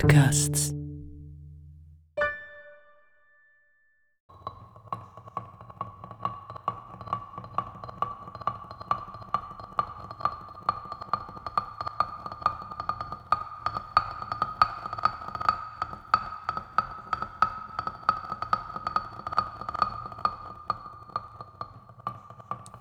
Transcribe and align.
Podcasts. 0.00 0.72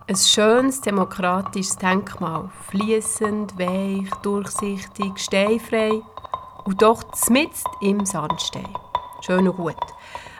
Ein 0.07 0.15
schönes 0.15 0.79
demokratisches 0.81 1.75
Denkmal, 1.77 2.49
fließend, 2.69 3.59
weich, 3.59 4.09
durchsichtig, 4.21 5.19
steinfrei 5.19 6.01
und 6.69 6.81
doch 6.81 7.03
mitten 7.29 7.55
im 7.81 8.05
Sandstein. 8.05 8.67
Schön 9.21 9.47
und 9.47 9.57
gut. 9.57 9.75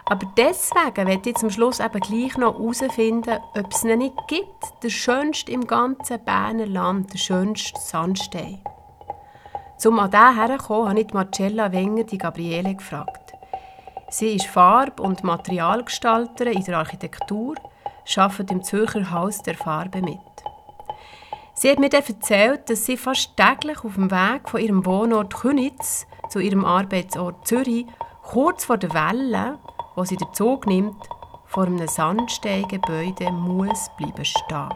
Aber 0.05 0.25
deswegen 0.37 1.07
werde 1.07 1.29
ich 1.29 1.35
zum 1.35 1.49
Schluss 1.49 1.79
eben 1.79 1.99
gleich 1.99 2.37
noch 2.37 2.53
herausfinden, 2.53 3.39
ob 3.55 3.71
es 3.71 3.83
nicht 3.83 4.15
gibt, 4.27 4.84
der 4.84 4.89
schönste 4.89 5.51
im 5.51 5.65
ganzen 5.65 6.23
Berner 6.23 6.67
Land, 6.67 7.13
der 7.13 7.17
schönste 7.17 7.79
Sandstein. 7.79 8.61
Um 9.84 9.99
an 9.99 10.11
diesen 10.11 10.35
herzukommen, 10.35 10.89
habe 10.89 10.99
ich 10.99 11.13
Marcella 11.13 11.71
Wenger, 11.71 12.03
die 12.03 12.17
Gabriele, 12.17 12.75
gefragt. 12.75 13.34
Sie 14.09 14.35
ist 14.35 14.45
Farb- 14.45 14.99
und 14.99 15.23
Materialgestalterin 15.23 16.53
in 16.53 16.63
der 16.63 16.77
Architektur– 16.77 17.55
arbeitet 18.17 18.51
im 18.51 18.63
Zürcher 18.63 19.11
Haus 19.11 19.41
der 19.43 19.55
Farbe 19.55 20.01
mit. 20.01 20.20
Sie 21.53 21.70
hat 21.70 21.79
mir 21.79 21.89
dann 21.89 22.03
erzählt, 22.03 22.70
dass 22.70 22.85
sie 22.85 22.98
fast 22.98 23.35
täglich 23.35 23.84
auf 23.84 23.95
dem 23.95 24.09
Weg 24.09 24.49
von 24.49 24.61
ihrem 24.61 24.85
Wohnort 24.85 25.35
Künitz 25.35 26.07
zu 26.30 26.40
ihrem 26.40 26.63
Arbeitsort 26.63 27.48
Zürich 27.48 27.85
kurz 28.24 28.66
vor 28.66 28.77
der 28.77 28.94
Welle, 28.94 29.58
wo 29.96 30.04
sie 30.04 30.16
den 30.16 30.32
Zug 30.34 30.68
nimmt, 30.68 31.10
vor 31.46 31.66
einem 31.66 31.88
Sandsteingebäude 31.88 33.32
muss 33.32 33.90
bleiben 33.98 34.24
stehen. 34.24 34.70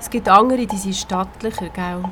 Es 0.00 0.10
gibt 0.10 0.28
andere, 0.28 0.66
die 0.66 0.76
sind 0.76 0.96
stattlicher, 0.96 1.68
gell? 1.68 2.02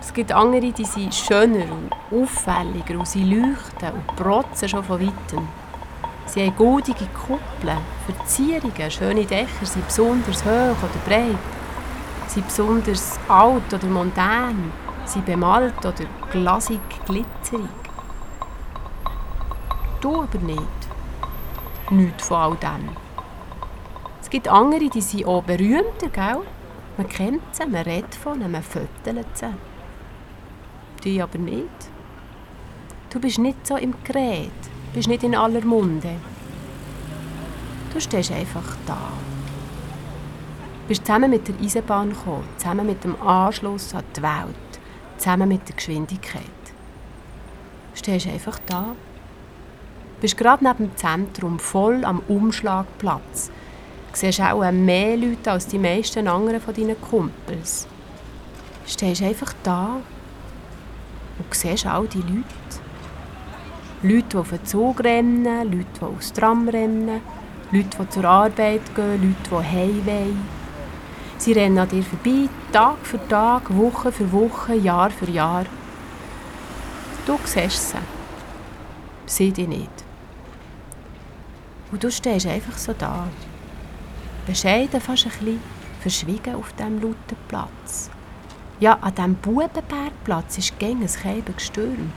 Es 0.00 0.12
gibt 0.14 0.32
andere, 0.32 0.72
die 0.72 0.84
sind 0.84 1.14
schöner 1.14 1.66
und 1.70 1.90
auffälliger 2.10 2.98
und 2.98 3.06
sie 3.06 3.24
leuchten 3.24 3.92
und 3.92 4.16
protzen 4.16 4.68
schon 4.68 4.84
von 4.84 5.00
weitem. 5.00 5.46
Sie 6.38 6.46
haben 6.46 6.54
goldige 6.54 7.06
Kuppeln, 7.06 7.78
Verzierungen, 8.06 8.90
schöne 8.92 9.24
Dächer, 9.24 9.66
sind 9.66 9.84
besonders 9.84 10.44
hoch 10.44 10.48
oder 10.84 11.00
breit, 11.04 11.36
sind 12.28 12.46
besonders 12.46 13.18
alt 13.26 13.74
oder 13.74 13.88
mondän, 13.88 14.70
sind 15.04 15.26
bemalt 15.26 15.84
oder 15.84 16.04
glasig, 16.30 16.78
glitzerig. 17.06 17.66
Du 20.00 20.22
aber 20.22 20.38
nicht. 20.38 20.62
Nichts 21.90 22.28
von 22.28 22.36
all 22.36 22.56
dem. 22.56 22.90
Es 24.20 24.30
gibt 24.30 24.46
andere, 24.46 24.88
die 24.90 25.00
sind 25.00 25.26
auch 25.26 25.42
berühmter, 25.42 26.08
gell? 26.12 26.42
Man 26.98 27.08
kennt 27.08 27.42
sie, 27.50 27.66
man 27.66 27.82
redet 27.82 28.14
von 28.14 28.40
ihnen, 28.40 28.52
man 28.52 28.62
fötelt 28.62 29.26
sie 29.36 29.46
die 31.02 31.20
aber 31.20 31.38
nicht. 31.38 31.90
Du 33.10 33.18
bist 33.18 33.38
nicht 33.38 33.66
so 33.66 33.76
im 33.76 33.94
Gerät, 34.04 34.52
bist 34.94 35.08
nicht 35.08 35.22
in 35.22 35.34
aller 35.34 35.64
Munde. 35.64 36.16
Du 37.92 38.00
stehst 38.00 38.32
einfach 38.32 38.76
da. 38.86 39.12
Du 40.82 40.88
bist 40.88 41.06
zusammen 41.06 41.30
mit 41.30 41.48
der 41.48 41.54
Eisenbahn 41.60 42.10
gekommen, 42.10 42.48
zusammen 42.56 42.86
mit 42.86 43.04
dem 43.04 43.20
Anschluss 43.20 43.94
an 43.94 44.04
die 44.16 44.22
Welt, 44.22 44.80
zusammen 45.18 45.48
mit 45.48 45.68
der 45.68 45.76
Geschwindigkeit. 45.76 46.42
Du 47.92 47.98
stehst 47.98 48.26
einfach 48.26 48.58
da. 48.66 48.94
Du 50.16 50.22
bist 50.22 50.36
gerade 50.36 50.64
neben 50.64 50.90
dem 50.90 50.96
Zentrum, 50.96 51.58
voll 51.58 52.04
am 52.04 52.20
Umschlagplatz. 52.28 53.50
Du 54.12 54.18
siehst 54.18 54.40
auch 54.40 54.70
mehr 54.72 55.16
Leute 55.16 55.52
als 55.52 55.66
die 55.66 55.78
meisten 55.78 56.26
anderen 56.26 56.60
von 56.60 56.74
deinen 56.74 57.00
Kumpels. 57.00 57.86
Stehst 58.86 59.22
einfach 59.22 59.52
da 59.62 59.96
und 61.38 61.54
siehst 61.54 61.86
all 61.86 62.06
die 62.08 62.18
Leute. 62.22 62.87
Leute, 64.02 64.28
die 64.30 64.36
auf 64.36 64.50
den 64.50 64.64
Zug 64.64 65.02
rennen, 65.02 65.44
Leute, 65.44 65.86
die 66.00 66.04
aufs 66.04 66.32
Tram 66.32 66.68
rennen, 66.68 67.20
Leute, 67.72 67.98
die 68.00 68.08
zur 68.10 68.24
Arbeit 68.24 68.94
gehen, 68.94 69.36
Leute, 69.50 69.64
die 69.72 69.76
heim. 69.76 70.46
Sie 71.38 71.52
rennen 71.52 71.78
an 71.78 71.88
dir 71.88 72.04
vorbei, 72.04 72.48
Tag 72.72 72.98
für 73.02 73.28
Tag, 73.28 73.76
Woche 73.76 74.12
für 74.12 74.30
Woche, 74.30 74.74
Jahr 74.74 75.10
für 75.10 75.28
Jahr. 75.28 75.64
Du 77.26 77.38
siehst 77.44 77.90
sie. 77.90 77.98
Sie 79.26 79.50
dich 79.50 79.66
nicht. 79.66 79.90
Und 81.90 82.04
du 82.04 82.10
stehst 82.10 82.46
einfach 82.46 82.78
so 82.78 82.92
da. 82.92 83.26
Bescheiden, 84.46 85.00
fast 85.00 85.26
ein 85.26 85.32
bisschen 85.32 85.60
verschwiegen 86.00 86.54
auf 86.54 86.72
diesem 86.74 87.02
lauten 87.02 87.36
Platz. 87.48 88.10
Ja, 88.78 88.96
an 89.00 89.14
diesem 89.14 89.34
Bubenbergplatz 89.34 90.58
ist 90.58 90.78
gäng 90.78 91.02
ein 91.02 91.08
Kälben 91.08 91.58
Sturm. 91.58 92.12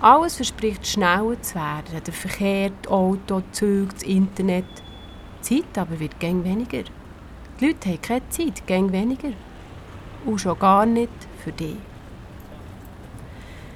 Alles 0.00 0.36
verspricht 0.36 0.86
schneller 0.86 1.40
zu 1.40 1.54
werden. 1.54 2.02
Der 2.06 2.12
Verkehr, 2.12 2.70
die 2.70 2.88
Auto, 2.88 3.40
die 3.40 3.52
Züge, 3.52 3.92
das 3.92 4.02
Internet. 4.02 4.64
Die 5.40 5.62
Zeit 5.62 5.78
aber 5.78 5.98
wird 5.98 6.20
gäng 6.20 6.44
weniger. 6.44 6.84
Die 7.60 7.66
Leute 7.66 7.88
haben 7.88 8.02
keine 8.02 8.28
Zeit, 8.28 8.66
gäng 8.66 8.92
weniger. 8.92 9.32
Und 10.24 10.40
schon 10.40 10.58
gar 10.58 10.84
nicht 10.84 11.10
für 11.42 11.52
dich. 11.52 11.76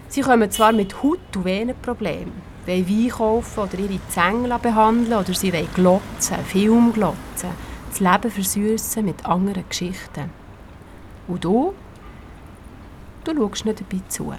Sie 0.09 0.21
kommen 0.23 0.51
zwar 0.51 0.73
mit 0.73 1.03
Haut- 1.03 1.37
und 1.37 1.45
Venenproblemen, 1.45 2.33
wollen 2.67 2.89
Wein 2.89 3.09
kaufen 3.09 3.61
oder 3.61 3.79
ihre 3.79 4.01
Zähne 4.09 4.59
behandeln 4.59 5.21
oder 5.21 5.33
sie 5.33 5.53
wollen 5.53 5.69
glotzen, 5.73 6.45
Film 6.45 6.93
glotzen, 6.93 7.51
das 7.89 8.01
Leben 8.01 8.31
versüßen 8.31 9.05
mit 9.05 9.25
anderen 9.25 9.69
Geschichten. 9.69 10.31
Und 11.29 11.45
du 11.45 11.75
Du 13.23 13.37
schaust 13.37 13.67
nicht 13.67 13.81
dabei 13.81 14.03
zu, 14.09 14.33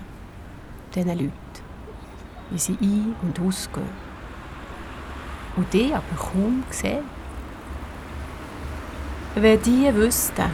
diesen 0.95 1.09
Leuten, 1.09 1.31
wie 2.51 2.59
sie 2.59 2.77
ein- 2.81 3.15
und 3.21 3.39
ausgehen. 3.39 3.89
Und 5.55 5.73
die 5.73 5.93
aber 5.93 6.15
kaum 6.15 6.63
sehen. 6.69 7.03
Wenn 9.35 9.61
die 9.61 9.93
wüssten, 9.95 10.51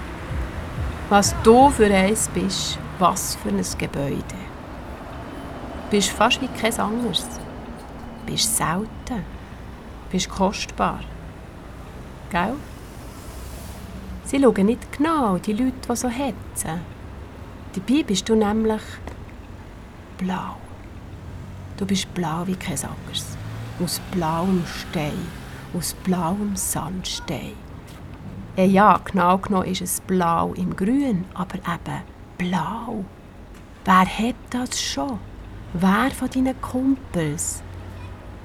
was 1.10 1.36
du 1.44 1.70
für 1.70 1.94
eins 1.94 2.30
bist, 2.30 2.80
was 3.00 3.36
für 3.36 3.50
ein 3.50 3.64
Gebäude. 3.78 4.24
Du 5.86 5.92
bist 5.92 6.10
fast 6.10 6.42
wie 6.42 6.48
kein 6.48 6.78
anderes. 6.80 7.26
Du 8.26 8.32
bist 8.32 8.56
selten. 8.56 8.88
Du 9.08 10.12
bist 10.12 10.30
kostbar. 10.30 11.00
Gell? 12.30 12.56
Sie 14.26 14.42
schauen 14.42 14.66
nicht 14.66 14.92
genau, 14.92 15.38
die 15.38 15.54
Leute, 15.54 15.74
die 15.90 15.96
so 15.96 16.10
hetzen. 16.10 16.82
Dabei 17.74 18.04
bist 18.04 18.28
du 18.28 18.36
nämlich 18.36 18.82
blau. 20.18 20.58
Du 21.78 21.86
bist 21.86 22.12
blau 22.16 22.46
wie 22.46 22.56
kein 22.56 22.74
anderes. 22.74 23.38
Aus 23.82 24.02
blauem 24.12 24.64
Stein, 24.66 25.28
aus 25.76 25.94
blauem 25.94 26.56
Sandstein. 26.56 27.54
Äh, 28.58 28.66
ja, 28.66 29.00
genau 29.06 29.38
genommen 29.38 29.68
ist 29.68 29.82
es 29.82 30.02
blau 30.02 30.54
im 30.56 30.76
Grün, 30.76 31.26
aber 31.36 31.58
eben 31.58 32.02
blau. 32.40 33.06
Wer 33.86 34.06
hat 34.06 34.36
das 34.50 34.82
schon? 34.82 35.20
Wer 35.74 36.10
von 36.10 36.30
deinen 36.30 36.60
Kumpels? 36.60 37.62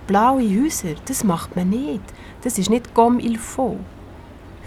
Blaue 0.07 0.43
Häuser, 0.43 0.97
das 1.07 1.25
macht 1.25 1.57
man 1.57 1.71
nicht. 1.71 2.03
Das 2.43 2.59
ist 2.59 2.69
nicht 2.69 2.93
comme 2.93 3.21
il 3.21 3.39
faut. 3.39 3.79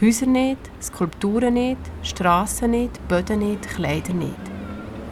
Häuser 0.01 0.25
nicht, 0.25 0.59
Skulpturen 0.81 1.53
nicht, 1.53 1.77
Straßen 2.01 2.71
nicht, 2.71 3.07
Böden 3.07 3.39
nicht, 3.39 3.69
Kleider 3.69 4.13
nicht. 4.13 4.35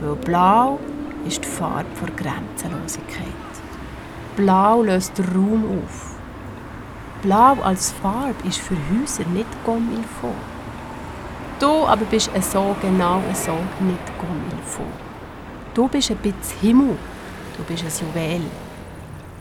Weil 0.01 0.15
blau 0.15 0.79
ist 1.27 1.43
die 1.43 1.47
Farbe 1.47 1.85
der 2.01 2.15
Grenzenlosigkeit. 2.15 3.52
Blau 4.35 4.81
löst 4.81 5.19
Raum 5.19 5.63
auf. 5.77 6.15
Blau 7.21 7.55
als 7.63 7.91
Farbe 7.91 8.47
ist 8.47 8.59
für 8.59 8.75
Häuser 8.75 9.25
nicht 9.29 9.47
comme 9.63 9.93
il. 9.93 10.03
Du 11.59 11.85
aber 11.85 12.05
bist 12.05 12.31
so 12.51 12.75
genau 12.81 13.21
so 13.33 13.53
nicht 13.79 14.17
comme. 14.17 14.87
Du 15.73 15.87
bist 15.87 16.11
ein 16.11 16.17
bisschen 16.17 16.59
Himmel. 16.61 16.97
Du 17.57 17.63
bist 17.63 17.83
ein 17.83 18.07
Juwel. 18.07 18.41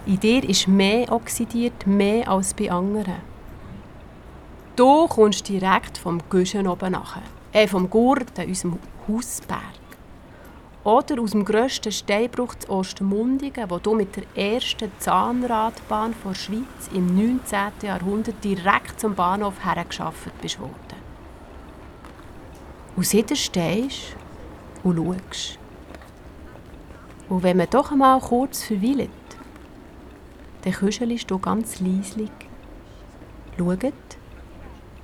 In 0.05 0.21
dir 0.21 0.49
ist 0.49 0.69
mehr 0.69 1.11
oxidiert, 1.11 1.87
mehr 1.87 2.29
als 2.29 2.55
bei 2.55 2.71
anderen. 2.71 3.17
Du 4.77 5.07
kommst 5.07 5.49
direkt 5.49 5.99
vom 5.99 6.21
Güschen 6.29 6.67
oben 6.67 6.93
nach, 6.93 7.19
äh, 7.53 7.67
vom 7.67 7.89
Gurten, 7.89 8.47
unserem 8.47 8.79
Hausberg. 9.07 9.82
Oder 10.85 11.21
aus 11.21 11.31
dem 11.31 11.45
grössten 11.45 11.93
Steinbruch 11.93 12.57
zu 12.57 12.71
Ostermundigen, 12.71 13.71
wo 13.71 13.79
du 13.79 13.95
mit 13.95 14.17
der 14.17 14.25
ersten 14.35 14.91
Zahnradbahn 14.99 16.15
der 16.25 16.35
Schweiz 16.35 16.91
im 16.93 17.07
19. 17.15 17.59
Jahrhundert 17.83 18.43
direkt 18.43 18.99
zum 18.99 19.15
Bahnhof 19.15 19.65
hergeschafft 19.65 20.41
bist 20.41 20.59
worden. 20.59 20.73
Und 22.97 23.07
siehst 23.07 23.37
stehst 23.37 24.17
und 24.83 24.97
schaust. 24.97 25.59
Und 27.29 27.45
wenn 27.45 27.57
man 27.57 27.71
doch 27.71 27.93
einmal 27.93 28.21
kurz 28.21 28.65
verweilt, 28.65 29.11
dann 30.63 30.73
küschelst 30.73 31.31
du 31.31 31.39
ganz 31.39 31.81
leislich. 31.81 32.31
Schaut, 33.57 33.93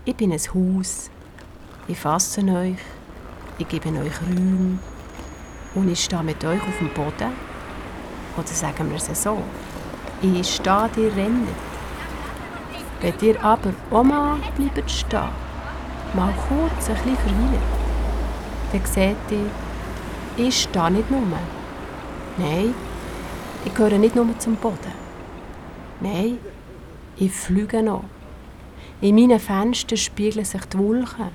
ich 0.05 0.17
bin 0.17 0.33
ein 0.33 0.39
Haus. 0.39 1.11
Ich 1.87 1.99
fasse 1.99 2.43
euch. 2.43 2.79
Ich 3.59 3.69
gebe 3.69 3.89
euch 3.89 4.23
Räume. 4.23 4.79
Und 5.79 5.89
ich 5.89 6.03
stehe 6.03 6.25
mit 6.25 6.45
euch 6.45 6.61
auf 6.61 6.79
dem 6.81 6.89
Boden. 6.89 7.33
Oder 8.37 8.47
sagen 8.49 8.91
wir 8.91 8.97
es 8.97 9.23
so. 9.23 9.39
Ich 10.21 10.57
stehe, 10.57 10.91
ihr 10.97 11.15
rennt. 11.15 11.49
Wenn 13.01 13.15
ihr 13.21 13.45
aber 13.45 13.73
mal 14.03 14.39
bleibt 14.57 14.91
stehen, 14.91 15.29
mal 16.15 16.35
kurz 16.49 16.89
ein 16.89 16.97
bisschen 16.97 17.17
verweilen, 17.17 17.63
dann 18.73 18.85
seht 18.85 19.17
ihr, 19.31 20.47
ich 20.47 20.63
stehe 20.63 20.91
nicht 20.91 21.09
nur. 21.13 21.23
Nein, 22.39 22.75
ich 23.65 23.73
gehöre 23.73 23.99
nicht 23.99 24.17
nur 24.17 24.37
zum 24.41 24.57
Boden. 24.57 24.99
Nein, 26.01 26.39
ich 27.17 27.31
fliege 27.31 27.85
noch. 27.85 28.05
In 29.01 29.15
meinen 29.15 29.39
Fenstern 29.39 29.97
spiegeln 29.97 30.45
sich 30.45 30.65
die 30.65 30.79
Wolken. 30.79 31.31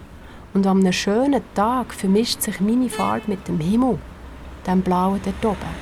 Und 0.53 0.67
an 0.67 0.81
einem 0.81 0.91
schönen 0.91 1.41
Tag 1.55 1.93
vermischt 1.93 2.41
sich 2.41 2.59
meine 2.59 2.89
Farbe 2.89 3.23
mit 3.27 3.47
dem 3.47 3.59
Himmel, 3.59 3.99
dem 4.65 4.81
blauen 4.81 5.19
dort 5.23 5.45
oben. 5.45 5.75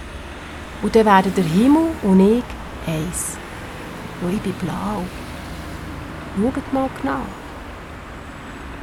Und 0.82 0.96
dann 0.96 1.06
werden 1.06 1.34
der 1.36 1.44
Himmel 1.44 1.92
und 2.02 2.20
ich 2.20 2.44
eins. 2.88 3.38
Und 4.22 4.34
ich 4.34 4.42
bin 4.42 4.54
blau. 4.54 5.04
Schaut 6.36 6.74
mal 6.74 6.90
genau. 7.02 7.22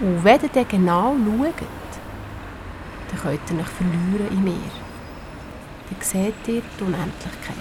Und 0.00 0.24
wenn 0.24 0.40
ihr 0.40 0.64
genau 0.64 1.16
schaut, 1.16 1.54
dann 3.10 3.20
könnt 3.20 3.50
ihr 3.50 3.58
euch 3.58 3.66
verlieren 3.66 4.28
in 4.30 4.44
mir. 4.44 4.70
Dann 5.90 6.00
seht 6.00 6.34
ihr 6.46 6.62
die 6.78 6.84
Unendlichkeit. 6.84 7.56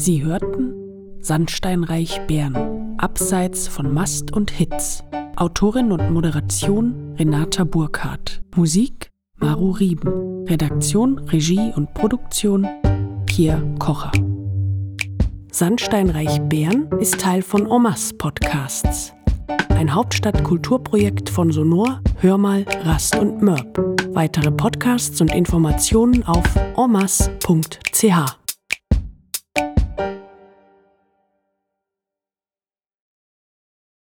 Sie 0.00 0.24
hörten 0.24 0.72
Sandsteinreich 1.20 2.22
Bern, 2.26 2.96
abseits 2.96 3.68
von 3.68 3.92
Mast 3.92 4.32
und 4.32 4.50
Hits. 4.50 5.04
Autorin 5.36 5.92
und 5.92 6.10
Moderation 6.10 7.14
Renata 7.18 7.64
Burkhardt. 7.64 8.40
Musik 8.56 9.10
Maru 9.36 9.72
Rieben. 9.72 10.46
Redaktion, 10.46 11.18
Regie 11.18 11.70
und 11.76 11.92
Produktion 11.92 12.66
Pierre 13.26 13.62
Kocher. 13.78 14.10
Sandsteinreich 15.52 16.40
Bern 16.48 16.88
ist 16.98 17.20
Teil 17.20 17.42
von 17.42 17.66
Omas 17.66 18.14
Podcasts. 18.16 19.12
Ein 19.68 19.94
Hauptstadtkulturprojekt 19.94 21.28
von 21.28 21.52
Sonor, 21.52 22.00
Hörmal, 22.20 22.64
Rast 22.84 23.18
und 23.18 23.42
Mörb. 23.42 23.78
Weitere 24.14 24.50
Podcasts 24.50 25.20
und 25.20 25.34
Informationen 25.34 26.22
auf 26.22 26.46
omas.ch. 26.76 28.39